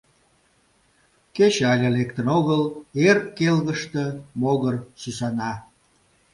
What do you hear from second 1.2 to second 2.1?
Кече але